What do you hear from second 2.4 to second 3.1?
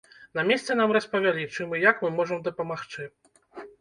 дапамагчы.